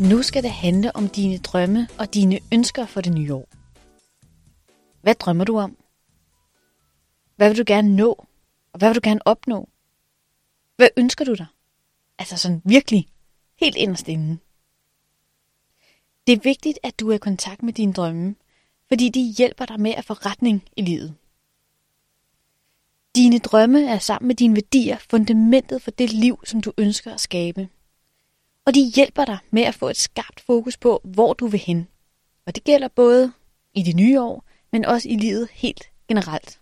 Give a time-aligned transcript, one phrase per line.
[0.00, 3.48] Nu skal det handle om dine drømme og dine ønsker for det nye år.
[5.02, 5.76] Hvad drømmer du om?
[7.36, 8.26] Hvad vil du gerne nå?
[8.72, 9.68] Og hvad vil du gerne opnå?
[10.76, 11.46] Hvad ønsker du dig?
[12.18, 13.08] Altså sådan virkelig,
[13.60, 14.38] helt inderst inde.
[16.26, 18.34] Det er vigtigt, at du er i kontakt med dine drømme,
[18.88, 21.14] fordi de hjælper dig med at få retning i livet.
[23.16, 27.20] Dine drømme er sammen med dine værdier fundamentet for det liv, som du ønsker at
[27.20, 27.68] skabe.
[28.66, 31.88] Og de hjælper dig med at få et skarpt fokus på, hvor du vil hen.
[32.46, 33.32] Og det gælder både
[33.74, 36.60] i det nye år, men også i livet helt generelt.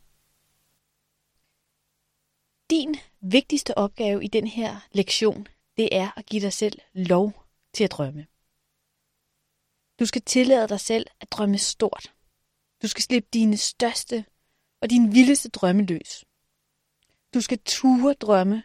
[2.70, 7.44] Din vigtigste opgave i den her lektion, det er at give dig selv lov
[7.74, 8.26] til at drømme.
[10.00, 12.14] Du skal tillade dig selv at drømme stort.
[12.82, 14.24] Du skal slippe dine største
[14.82, 16.24] og dine vildeste drømme løs.
[17.34, 18.62] Du skal ture drømme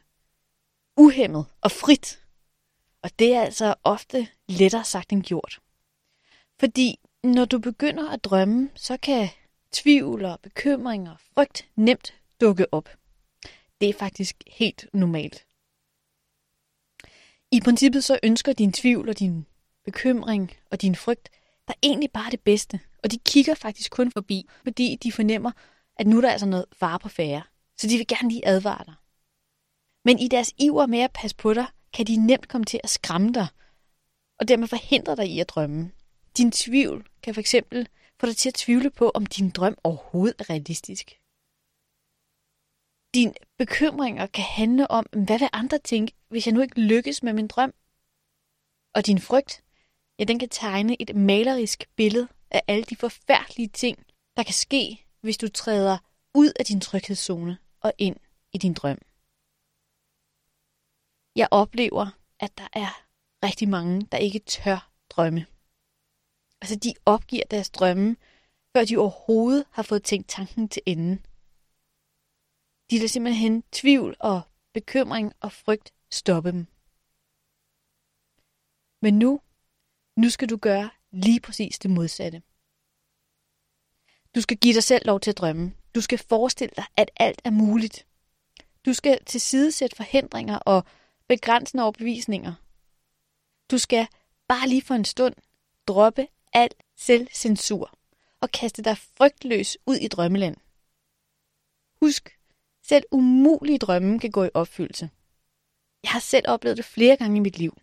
[0.98, 2.25] uhemmet og frit.
[3.06, 5.60] Og det er altså ofte lettere sagt end gjort.
[6.60, 9.30] Fordi når du begynder at drømme, så kan
[9.72, 12.90] tvivl og bekymring og frygt nemt dukke op.
[13.82, 15.46] Det er faktisk helt normalt.
[17.52, 19.46] I princippet så ønsker din tvivl og din
[19.84, 21.30] bekymring og din frygt
[21.68, 22.80] der er egentlig bare det bedste.
[23.04, 25.52] Og de kigger faktisk kun forbi, fordi de fornemmer,
[25.98, 27.44] at nu er der altså noget fare på færre.
[27.78, 28.94] Så de vil gerne lige advare dig.
[30.06, 32.90] Men i deres iver med at passe på dig, kan de nemt komme til at
[32.90, 33.48] skræmme dig,
[34.40, 35.92] og dermed forhindre dig i at drømme.
[36.38, 37.88] Din tvivl kan for eksempel
[38.20, 41.20] få dig til at tvivle på, om din drøm overhovedet er realistisk.
[43.14, 47.34] Dine bekymringer kan handle om, hvad vil andre tænke, hvis jeg nu ikke lykkes med
[47.34, 47.74] min drøm?
[48.96, 49.64] Og din frygt,
[50.20, 54.06] ja, den kan tegne et malerisk billede af alle de forfærdelige ting,
[54.38, 55.98] der kan ske, hvis du træder
[56.34, 58.16] ud af din tryghedszone og ind
[58.54, 58.98] i din drøm.
[61.36, 62.08] Jeg oplever,
[62.40, 63.06] at der er
[63.44, 65.46] rigtig mange, der ikke tør drømme.
[66.62, 68.16] Altså, de opgiver deres drømme,
[68.74, 71.22] før de overhovedet har fået tænkt tanken til ende.
[72.90, 74.42] De lader simpelthen tvivl og
[74.74, 76.68] bekymring og frygt stoppe dem.
[79.02, 79.42] Men nu,
[80.18, 82.42] nu skal du gøre lige præcis det modsatte.
[84.36, 85.74] Du skal give dig selv lov til at drømme.
[85.96, 88.08] Du skal forestille dig, at alt er muligt.
[88.86, 90.84] Du skal tilsidesætte forhindringer og
[91.28, 92.54] begrænsende overbevisninger.
[93.72, 94.08] Du skal
[94.48, 95.36] bare lige for en stund
[95.88, 97.98] droppe al selvcensur
[98.42, 100.58] og kaste dig frygtløs ud i drømmeland.
[102.02, 102.40] Husk,
[102.84, 105.10] selv umulige drømme kan gå i opfyldelse.
[106.04, 107.78] Jeg har selv oplevet det flere gange i mit liv.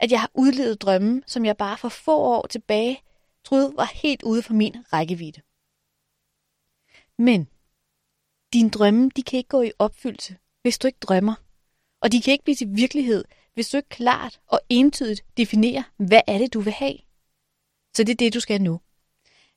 [0.00, 3.02] At jeg har udlevet drømme, som jeg bare for få år tilbage
[3.44, 5.42] troede var helt ude for min rækkevidde.
[7.18, 7.48] Men
[8.52, 11.34] dine drømme, de kan ikke gå i opfyldelse, hvis du ikke drømmer.
[12.04, 16.20] Og de kan ikke blive til virkelighed, hvis du ikke klart og entydigt definerer, hvad
[16.26, 16.98] er det, du vil have.
[17.96, 18.80] Så det er det, du skal nu.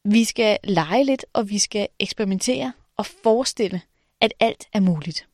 [0.04, 3.82] Vi skal lege lidt, og vi skal eksperimentere og forestille,
[4.22, 5.30] at alt er muligt.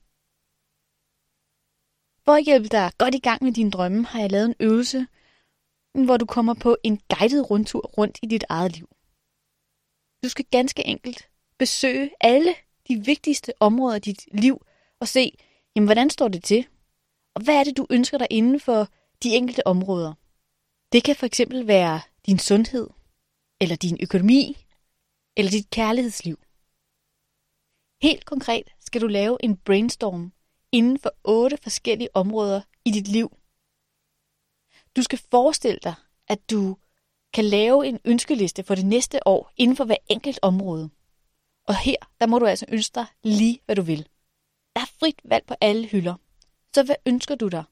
[2.25, 5.07] For at hjælpe dig godt i gang med dine drømme, har jeg lavet en øvelse,
[6.05, 8.89] hvor du kommer på en guided rundtur rundt i dit eget liv.
[10.23, 12.55] Du skal ganske enkelt besøge alle
[12.87, 14.65] de vigtigste områder i dit liv
[14.99, 15.37] og se,
[15.75, 16.67] jamen, hvordan står det til?
[17.35, 18.87] Og hvad er det, du ønsker dig inden for
[19.23, 20.13] de enkelte områder?
[20.91, 22.89] Det kan for eksempel være din sundhed,
[23.61, 24.57] eller din økonomi,
[25.37, 26.39] eller dit kærlighedsliv.
[28.01, 30.33] Helt konkret skal du lave en brainstorm
[30.71, 33.37] inden for otte forskellige områder i dit liv.
[34.95, 35.95] Du skal forestille dig,
[36.27, 36.77] at du
[37.33, 40.89] kan lave en ønskeliste for det næste år inden for hver enkelt område.
[41.67, 44.07] Og her, der må du altså ønske dig lige, hvad du vil.
[44.75, 46.15] Der er frit valg på alle hylder.
[46.75, 47.63] Så hvad ønsker du dig?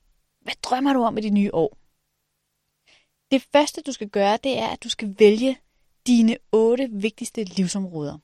[0.41, 1.77] Hvad drømmer du om i det nye år?
[3.31, 5.57] Det første, du skal gøre, det er, at du skal vælge
[6.07, 8.17] dine otte vigtigste livsområder.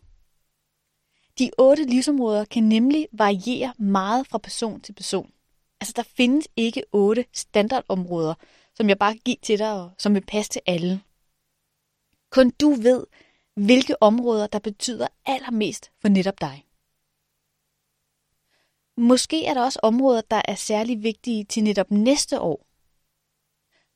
[1.40, 5.32] De otte livsområder kan nemlig variere meget fra person til person.
[5.82, 8.34] Altså, der findes ikke otte standardområder,
[8.76, 11.02] som jeg bare kan give til dig, og som vil passe til alle.
[12.32, 13.06] Kun du ved,
[13.56, 16.67] hvilke områder, der betyder allermest for netop dig.
[18.98, 22.68] Måske er der også områder, der er særlig vigtige til netop næste år.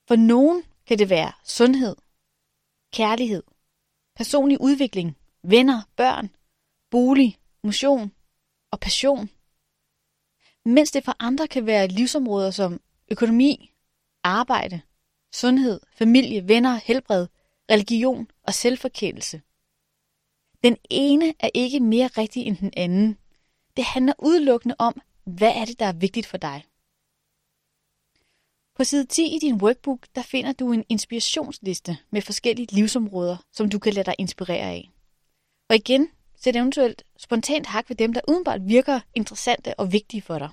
[0.07, 1.95] For nogen kan det være sundhed,
[2.93, 3.43] kærlighed,
[4.15, 6.29] personlig udvikling, venner, børn,
[6.91, 8.11] bolig, motion
[8.71, 9.29] og passion.
[10.65, 12.81] Mens det for andre kan være livsområder som
[13.11, 13.73] økonomi,
[14.23, 14.81] arbejde,
[15.33, 17.27] sundhed, familie, venner, helbred,
[17.71, 19.41] religion og selvforkendelse.
[20.63, 23.17] Den ene er ikke mere rigtig end den anden.
[23.81, 26.65] Det handler udelukkende om, hvad er det, der er vigtigt for dig.
[28.75, 33.69] På side 10 i din workbook, der finder du en inspirationsliste med forskellige livsområder, som
[33.69, 34.91] du kan lade dig inspirere af.
[35.69, 40.39] Og igen, sæt eventuelt spontant hak ved dem, der udenbart virker interessante og vigtige for
[40.39, 40.49] dig.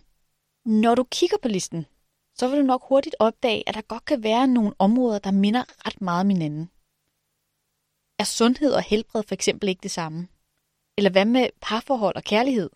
[0.64, 1.86] Når du kigger på listen,
[2.34, 5.86] så vil du nok hurtigt opdage, at der godt kan være nogle områder, der minder
[5.86, 6.70] ret meget om hinanden.
[8.18, 10.28] Er sundhed og helbred for eksempel ikke det samme?
[10.96, 12.70] Eller hvad med parforhold og kærlighed?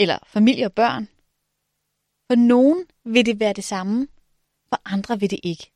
[0.00, 1.08] Eller familie og børn?
[2.30, 4.08] For nogen vil det være det samme,
[4.68, 5.72] for andre vil det ikke.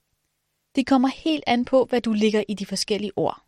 [0.74, 3.42] Det kommer helt an på, hvad du ligger i de forskellige ord.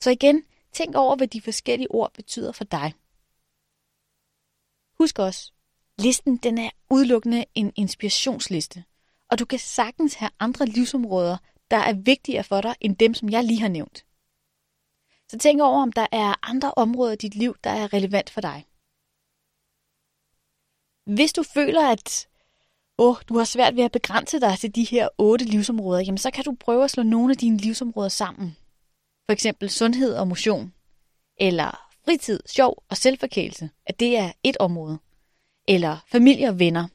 [0.00, 2.94] Så igen, tænk over, hvad de forskellige ord betyder for dig.
[4.98, 5.52] Husk også,
[5.98, 8.84] listen den er udelukkende en inspirationsliste,
[9.30, 11.36] og du kan sagtens have andre livsområder,
[11.70, 14.06] der er vigtigere for dig end dem, som jeg lige har nævnt.
[15.28, 18.40] Så tænk over, om der er andre områder i dit liv, der er relevant for
[18.40, 18.66] dig.
[21.06, 22.28] Hvis du føler, at
[22.98, 26.30] åh, du har svært ved at begrænse dig til de her otte livsområder, jamen så
[26.30, 28.56] kan du prøve at slå nogle af dine livsområder sammen.
[29.26, 30.72] For eksempel sundhed og motion,
[31.36, 34.98] eller fritid, sjov og selvforkælelse, at det er et område,
[35.68, 36.88] eller familie og venner.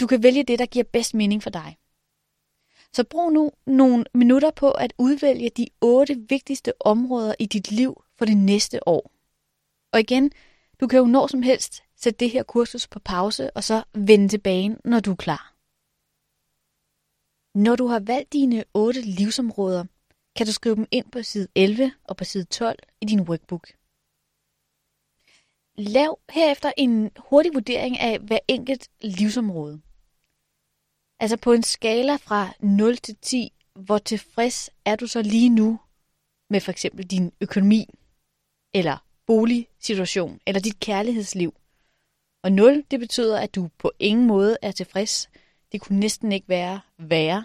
[0.00, 1.78] Du kan vælge det, der giver bedst mening for dig.
[2.92, 8.04] Så brug nu nogle minutter på at udvælge de otte vigtigste områder i dit liv
[8.18, 9.10] for det næste år.
[9.92, 10.32] Og igen,
[10.80, 14.28] du kan jo når som helst sætte det her kursus på pause, og så vende
[14.28, 15.54] tilbage, når du er klar.
[17.58, 19.84] Når du har valgt dine otte livsområder,
[20.36, 23.68] kan du skrive dem ind på side 11 og på side 12 i din workbook.
[25.76, 29.80] Lav herefter en hurtig vurdering af hver enkelt livsområde.
[31.20, 35.80] Altså på en skala fra 0 til 10, hvor tilfreds er du så lige nu
[36.50, 37.86] med for eksempel din økonomi,
[38.74, 41.54] eller boligsituation, eller dit kærlighedsliv.
[42.44, 45.30] Og 0, det betyder, at du på ingen måde er tilfreds.
[45.72, 47.44] Det kunne næsten ikke være værre.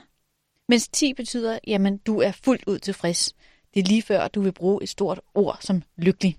[0.70, 3.36] Mens 10 betyder, jamen du er fuldt ud tilfreds.
[3.74, 6.38] Det er lige før, du vil bruge et stort ord som lykkelig.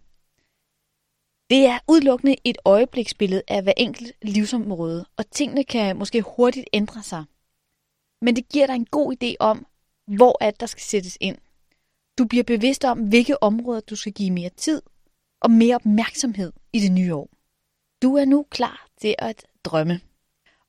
[1.50, 7.02] Det er udelukkende et øjebliksbillede af hver enkelt livsområde, og tingene kan måske hurtigt ændre
[7.02, 7.24] sig.
[8.22, 9.66] Men det giver dig en god idé om,
[10.06, 11.36] hvor at der skal sættes ind.
[12.18, 14.82] Du bliver bevidst om, hvilke områder du skal give mere tid
[15.40, 17.39] og mere opmærksomhed i det nye år.
[18.02, 20.00] Du er nu klar til at drømme.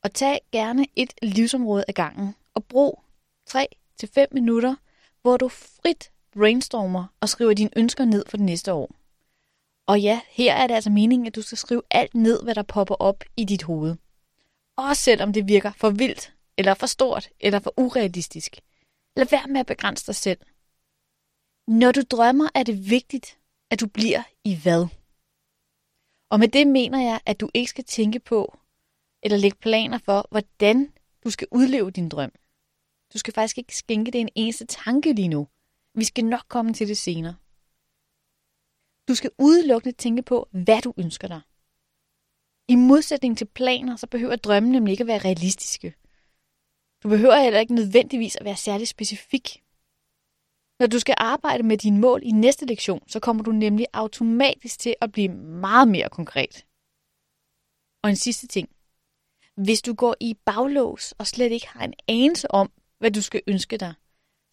[0.03, 3.03] Og tag gerne et livsområde ad gangen og brug
[3.49, 4.75] 3-5 minutter,
[5.21, 8.95] hvor du frit brainstormer og skriver dine ønsker ned for det næste år.
[9.87, 12.63] Og ja, her er det altså meningen, at du skal skrive alt ned, hvad der
[12.63, 13.95] popper op i dit hoved.
[14.77, 18.59] Også selvom det virker for vildt, eller for stort, eller for urealistisk.
[19.15, 20.39] Lad være med at begrænse dig selv.
[21.67, 23.37] Når du drømmer, er det vigtigt,
[23.71, 24.87] at du bliver i hvad?
[26.31, 28.57] Og med det mener jeg, at du ikke skal tænke på,
[29.23, 30.93] eller lægge planer for, hvordan
[31.23, 32.31] du skal udleve din drøm.
[33.13, 35.47] Du skal faktisk ikke skænke det en eneste tanke lige nu.
[35.95, 37.35] Vi skal nok komme til det senere.
[39.07, 41.41] Du skal udelukkende tænke på, hvad du ønsker dig.
[42.67, 45.93] I modsætning til planer, så behøver drømmen nemlig ikke at være realistiske.
[47.03, 49.63] Du behøver heller ikke nødvendigvis at være særlig specifik.
[50.81, 54.79] Når du skal arbejde med dine mål i næste lektion, så kommer du nemlig automatisk
[54.79, 56.65] til at blive meget mere konkret.
[58.03, 58.69] Og en sidste ting.
[59.55, 63.41] Hvis du går i baglås og slet ikke har en anelse om, hvad du skal
[63.47, 63.93] ønske dig,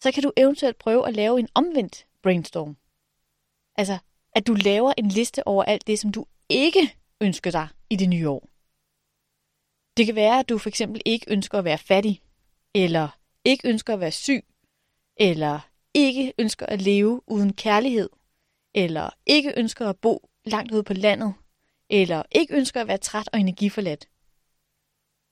[0.03, 2.77] så kan du eventuelt prøve at lave en omvendt brainstorm.
[3.75, 3.97] Altså,
[4.31, 8.09] at du laver en liste over alt det, som du ikke ønsker dig i det
[8.09, 8.49] nye år.
[9.97, 12.21] Det kan være, at du for eksempel ikke ønsker at være fattig,
[12.75, 14.45] eller ikke ønsker at være syg,
[15.17, 18.09] eller ikke ønsker at leve uden kærlighed,
[18.73, 21.33] eller ikke ønsker at bo langt ude på landet,
[21.89, 24.07] eller ikke ønsker at være træt og energiforladt.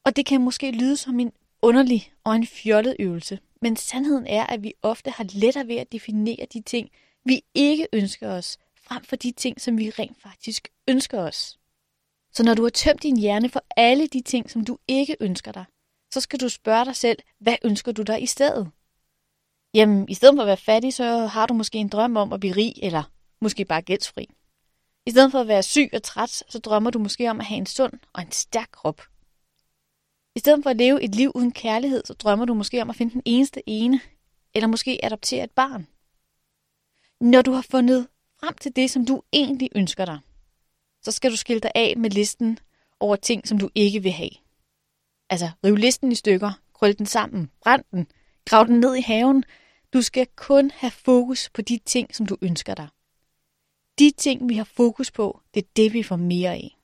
[0.06, 4.46] Og det kan måske lyde som en underlig og en fjollet øvelse, men sandheden er,
[4.46, 6.90] at vi ofte har lettere ved at definere de ting,
[7.26, 11.60] vi ikke ønsker os, frem for de ting, som vi rent faktisk ønsker os.
[12.34, 15.52] Så når du har tømt din hjerne for alle de ting, som du ikke ønsker
[15.52, 15.66] dig,
[16.14, 18.72] så skal du spørge dig selv, hvad ønsker du dig i stedet?
[19.74, 22.40] Jamen, i stedet for at være fattig, så har du måske en drøm om at
[22.40, 23.04] blive rig, eller
[23.42, 24.30] måske bare gældsfri.
[25.06, 27.58] I stedet for at være syg og træt, så drømmer du måske om at have
[27.58, 29.02] en sund og en stærk krop.
[30.36, 32.96] I stedet for at leve et liv uden kærlighed, så drømmer du måske om at
[32.96, 34.02] finde den eneste ene,
[34.54, 35.88] eller måske adoptere et barn.
[37.22, 38.08] Når du har fundet
[38.40, 40.20] frem til det, som du egentlig ønsker dig,
[41.04, 42.60] så skal du skille dig af med listen
[43.00, 44.30] over ting, som du ikke vil have.
[45.30, 48.08] Altså, riv listen i stykker, krøl den sammen, brænd den,
[48.48, 49.44] grav den ned i haven.
[49.94, 52.88] Du skal kun have fokus på de ting, som du ønsker dig.
[54.00, 56.78] De ting, vi har fokus på, det er det, vi får mere af.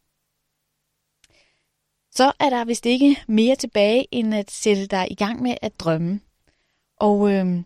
[2.15, 5.79] så er der vist ikke mere tilbage, end at sætte dig i gang med at
[5.79, 6.21] drømme.
[6.97, 7.63] Og øh,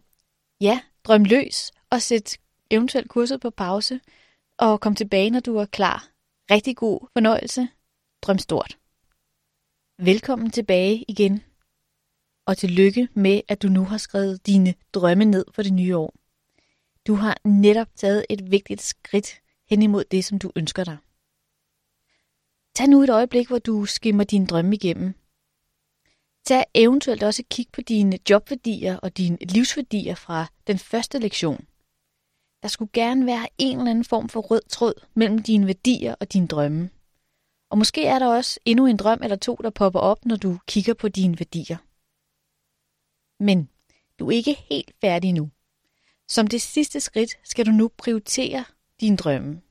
[0.62, 2.38] ja, drøm løs og sæt
[2.72, 4.00] eventuelt kurset på pause,
[4.58, 6.08] og kom tilbage, når du er klar.
[6.52, 7.68] Rigtig god fornøjelse.
[8.22, 8.78] Drøm stort.
[10.00, 11.44] Velkommen tilbage igen.
[12.48, 16.14] Og tillykke med, at du nu har skrevet dine drømme ned for det nye år.
[17.08, 20.98] Du har netop taget et vigtigt skridt hen imod det, som du ønsker dig.
[22.76, 25.14] Tag nu et øjeblik, hvor du skimmer dine drømme igennem.
[26.46, 31.66] Tag eventuelt også et kig på dine jobværdier og dine livsværdier fra den første lektion.
[32.62, 36.34] Der skulle gerne være en eller anden form for rød tråd mellem dine værdier og
[36.34, 36.90] dine drømme.
[37.70, 40.58] Og måske er der også endnu en drøm eller to, der popper op, når du
[40.68, 41.78] kigger på dine værdier.
[43.40, 43.70] Men
[44.20, 45.50] du er ikke helt færdig nu.
[46.28, 48.66] Som det sidste skridt skal du nu prioritere
[49.02, 49.62] dine drømme.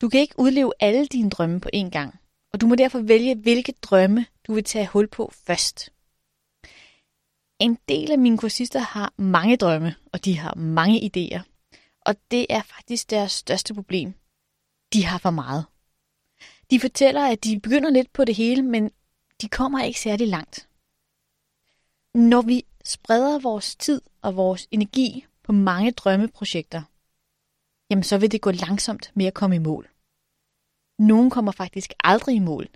[0.00, 2.18] Du kan ikke udleve alle dine drømme på én gang,
[2.52, 5.92] og du må derfor vælge, hvilke drømme du vil tage hul på først.
[7.58, 11.40] En del af mine kursister har mange drømme, og de har mange idéer.
[12.00, 14.14] Og det er faktisk deres største problem.
[14.92, 15.64] De har for meget.
[16.70, 18.90] De fortæller, at de begynder lidt på det hele, men
[19.40, 20.68] de kommer ikke særlig langt.
[22.14, 26.82] Når vi spreder vores tid og vores energi på mange drømmeprojekter,
[27.90, 29.90] jamen så vil det gå langsomt med at komme i mål.
[30.98, 32.68] Nogen kommer faktisk aldrig i mål.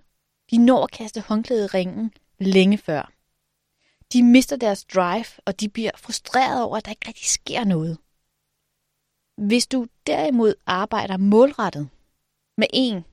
[0.51, 3.11] De når at kaste håndklædet i ringen længe før.
[4.13, 7.97] De mister deres drive, og de bliver frustreret over, at der ikke rigtig sker noget.
[9.37, 11.89] Hvis du derimod arbejder målrettet
[12.57, 13.05] med en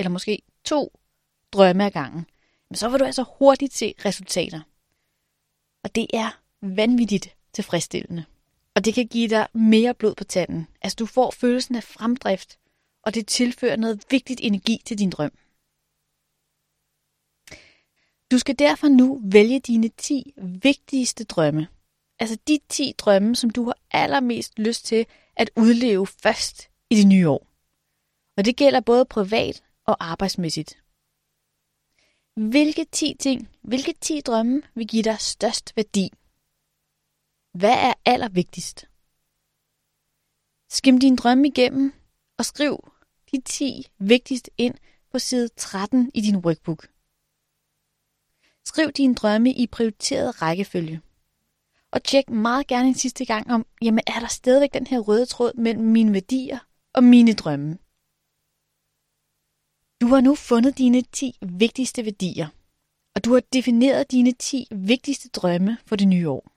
[0.00, 0.98] eller måske to
[1.52, 2.26] drømme ad gangen,
[2.74, 4.60] så vil du altså hurtigt se resultater.
[5.84, 8.24] Og det er vanvittigt tilfredsstillende.
[8.74, 10.66] Og det kan give dig mere blod på tanden.
[10.82, 12.58] Altså du får følelsen af fremdrift,
[13.02, 15.32] og det tilfører noget vigtigt energi til din drøm.
[18.30, 21.68] Du skal derfor nu vælge dine 10 vigtigste drømme.
[22.18, 25.06] Altså de 10 drømme, som du har allermest lyst til
[25.36, 27.46] at udleve først i det nye år.
[28.36, 30.78] Og det gælder både privat og arbejdsmæssigt.
[32.48, 36.10] Hvilke 10 ting, hvilke 10 drømme vil give dig størst værdi?
[37.52, 38.86] Hvad er allervigtigst?
[40.70, 41.92] Skim din drømme igennem
[42.38, 42.92] og skriv
[43.32, 44.74] de 10 vigtigste ind
[45.12, 46.88] på side 13 i din workbook.
[48.64, 51.00] Skriv dine drømme i prioriteret rækkefølge.
[51.90, 55.26] Og tjek meget gerne en sidste gang om, jamen er der stadigvæk den her røde
[55.26, 56.58] tråd mellem mine værdier
[56.92, 57.78] og mine drømme.
[60.00, 62.48] Du har nu fundet dine 10 vigtigste værdier,
[63.14, 66.52] og du har defineret dine 10 vigtigste drømme for det nye år.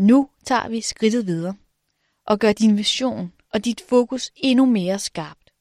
[0.00, 1.56] Nu tager vi skridtet videre
[2.26, 5.52] og gør din vision og dit fokus endnu mere skarpt.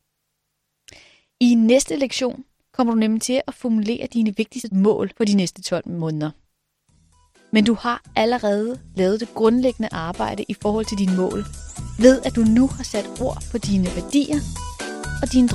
[1.39, 5.61] I næste lektion kommer du nemlig til at formulere dine vigtigste mål for de næste
[5.61, 6.31] 12 måneder.
[7.51, 11.45] Men du har allerede lavet det grundlæggende arbejde i forhold til dine mål,
[11.99, 14.39] ved at du nu har sat ord på dine værdier
[15.21, 15.49] og dine.